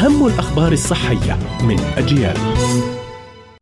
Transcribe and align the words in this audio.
أهم 0.00 0.26
الأخبار 0.26 0.72
الصحية 0.72 1.38
من 1.64 1.80
أجيال. 1.80 2.36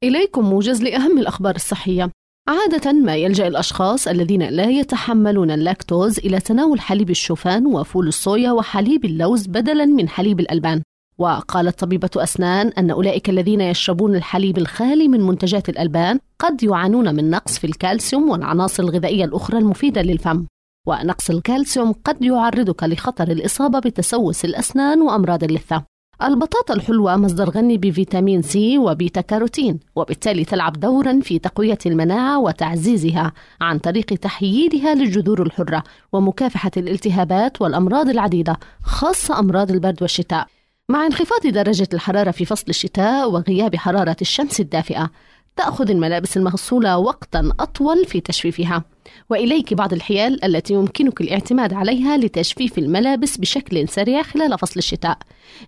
إليكم 0.04 0.44
موجز 0.44 0.82
لأهم 0.82 1.18
الأخبار 1.18 1.54
الصحية. 1.56 2.10
عادة 2.48 2.92
ما 2.92 3.16
يلجأ 3.16 3.46
الأشخاص 3.46 4.08
الذين 4.08 4.42
لا 4.42 4.70
يتحملون 4.70 5.50
اللاكتوز 5.50 6.18
إلى 6.18 6.40
تناول 6.40 6.80
حليب 6.80 7.10
الشوفان 7.10 7.66
وفول 7.66 8.08
الصويا 8.08 8.52
وحليب 8.52 9.04
اللوز 9.04 9.46
بدلا 9.46 9.84
من 9.84 10.08
حليب 10.08 10.40
الألبان. 10.40 10.82
وقالت 11.18 11.80
طبيبة 11.80 12.10
أسنان 12.16 12.68
أن 12.68 12.90
أولئك 12.90 13.28
الذين 13.28 13.60
يشربون 13.60 14.16
الحليب 14.16 14.58
الخالي 14.58 15.08
من 15.08 15.20
منتجات 15.20 15.68
الألبان 15.68 16.18
قد 16.38 16.62
يعانون 16.62 17.14
من 17.14 17.30
نقص 17.30 17.58
في 17.58 17.66
الكالسيوم 17.66 18.30
والعناصر 18.30 18.82
الغذائية 18.82 19.24
الأخرى 19.24 19.58
المفيدة 19.58 20.02
للفم. 20.02 20.46
ونقص 20.86 21.30
الكالسيوم 21.30 21.92
قد 21.92 22.22
يعرضك 22.22 22.84
لخطر 22.84 23.28
الإصابة 23.28 23.78
بتسوس 23.78 24.44
الأسنان 24.44 25.02
وأمراض 25.02 25.44
اللثة. 25.44 25.97
البطاطا 26.22 26.74
الحلوة 26.74 27.16
مصدر 27.16 27.50
غني 27.50 27.78
بفيتامين 27.78 28.42
سي 28.42 28.78
وبيتا 28.78 29.20
كاروتين 29.20 29.80
وبالتالي 29.96 30.44
تلعب 30.44 30.72
دورا 30.72 31.20
في 31.22 31.38
تقوية 31.38 31.78
المناعة 31.86 32.38
وتعزيزها 32.38 33.32
عن 33.60 33.78
طريق 33.78 34.06
تحييدها 34.06 34.94
للجذور 34.94 35.42
الحرة 35.42 35.82
ومكافحة 36.12 36.70
الالتهابات 36.76 37.62
والأمراض 37.62 38.08
العديدة 38.08 38.56
خاصة 38.82 39.38
أمراض 39.38 39.70
البرد 39.70 40.02
والشتاء. 40.02 40.46
مع 40.88 41.06
انخفاض 41.06 41.46
درجة 41.46 41.88
الحرارة 41.94 42.30
في 42.30 42.44
فصل 42.44 42.64
الشتاء 42.68 43.30
وغياب 43.30 43.76
حرارة 43.76 44.16
الشمس 44.20 44.60
الدافئة 44.60 45.10
تأخذ 45.58 45.90
الملابس 45.90 46.36
المغسولة 46.36 46.98
وقتا 46.98 47.52
أطول 47.60 48.04
في 48.04 48.20
تجفيفها 48.20 48.84
وإليك 49.30 49.74
بعض 49.74 49.92
الحيل 49.92 50.44
التي 50.44 50.74
يمكنك 50.74 51.20
الاعتماد 51.20 51.72
عليها 51.72 52.16
لتجفيف 52.16 52.78
الملابس 52.78 53.36
بشكل 53.36 53.88
سريع 53.88 54.22
خلال 54.22 54.58
فصل 54.58 54.78
الشتاء. 54.78 55.18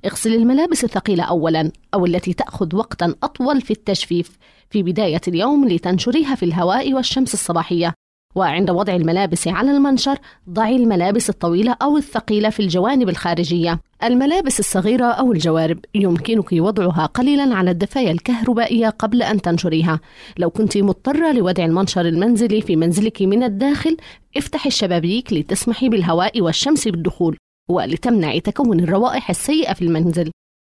اغسل 0.05 0.35
الملابس 0.35 0.85
الثقيلة 0.85 1.25
أولا 1.25 1.73
أو 1.95 2.07
التي 2.07 2.33
تأخذ 2.33 2.77
وقتا 2.77 3.15
أطول 3.23 3.61
في 3.61 3.71
التجفيف 3.71 4.39
في 4.71 4.83
بداية 4.83 5.21
اليوم 5.29 5.69
لتنشريها 5.69 6.35
في 6.35 6.45
الهواء 6.45 6.95
والشمس 6.95 7.35
الصباحية. 7.35 7.95
وعند 8.35 8.71
وضع 8.71 8.97
الملابس 8.97 9.49
على 9.49 9.71
المنشر 9.71 10.19
ضعي 10.51 10.77
الملابس 10.77 11.31
الطويلة 11.31 11.77
أو 11.83 11.97
الثقيلة 11.97 12.51
في 12.51 12.61
الجوانب 12.61 13.09
الخارجية. 13.09 13.81
الملابس 14.05 14.61
الصغيرة 14.61 15.05
أو 15.05 15.33
الجوارب 15.33 15.79
يمكنك 15.95 16.53
وضعها 16.53 17.07
قليلا 17.07 17.55
على 17.55 17.71
الدفاية 17.71 18.11
الكهربائية 18.11 18.89
قبل 18.89 19.23
أن 19.23 19.43
تنشريها. 19.43 20.01
لو 20.39 20.51
كنت 20.51 20.79
مضطرة 20.79 21.33
لوضع 21.33 21.65
المنشر 21.65 22.01
المنزلي 22.07 22.61
في 22.61 22.77
منزلك 22.77 23.23
من 23.23 23.43
الداخل 23.43 23.97
افتحي 24.37 24.69
الشبابيك 24.69 25.33
لتسمحي 25.33 25.89
بالهواء 25.89 26.41
والشمس 26.41 26.89
بالدخول 26.89 27.37
ولتمنعي 27.71 28.41
تكون 28.41 28.81
الروائح 28.81 29.31
السيئة 29.31 29.73
في 29.73 29.83
المنزل. 29.83 30.31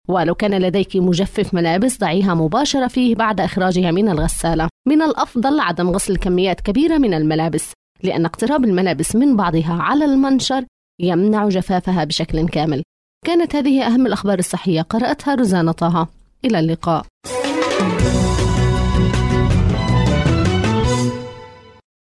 ولو 0.08 0.36
كان 0.36 0.62
لديك 0.62 0.96
مجفف 0.96 1.54
ملابس 1.54 2.00
ضعيها 2.00 2.34
مباشرة 2.34 2.88
فيه 2.88 3.16
بعد 3.16 3.42
إخراجها 3.42 3.92
من 3.92 4.10
الغسالة. 4.10 4.70
من 4.88 5.02
الأفضل 5.02 5.60
عدم 5.60 5.90
غسل 5.90 6.18
كميات 6.18 6.62
كبيرة 6.62 6.98
من 6.98 7.14
الملابس 7.14 7.74
لأن 8.04 8.26
اقتراب 8.26 8.64
الملابس 8.64 9.16
من 9.16 9.36
بعضها 9.36 9.78
على 9.82 10.06
المنشر 10.06 10.66
يمنع 11.02 11.50
جفافها 11.50 12.04
بشكل 12.04 12.48
كامل. 12.48 12.84
كانت 13.26 13.56
هذه 13.56 13.86
أهم 13.86 14.08
الأخبار 14.08 14.40
الصحية 14.40 14.82
قرأتها 14.82 15.36
روزانا 15.36 15.72
طه. 15.72 16.08
إلى 16.46 16.60
اللقاء. 16.60 17.06